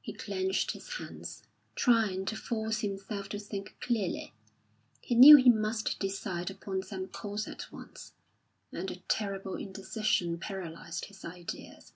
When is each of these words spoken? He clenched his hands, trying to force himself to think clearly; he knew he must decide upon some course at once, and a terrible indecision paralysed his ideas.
He 0.00 0.12
clenched 0.12 0.70
his 0.70 0.88
hands, 0.98 1.42
trying 1.74 2.26
to 2.26 2.36
force 2.36 2.78
himself 2.78 3.28
to 3.30 3.40
think 3.40 3.74
clearly; 3.80 4.32
he 5.00 5.16
knew 5.16 5.34
he 5.36 5.50
must 5.50 5.98
decide 5.98 6.48
upon 6.48 6.84
some 6.84 7.08
course 7.08 7.48
at 7.48 7.72
once, 7.72 8.12
and 8.70 8.88
a 8.88 9.00
terrible 9.08 9.56
indecision 9.56 10.38
paralysed 10.38 11.06
his 11.06 11.24
ideas. 11.24 11.92